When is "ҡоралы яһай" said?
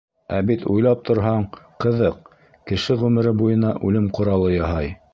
4.19-4.95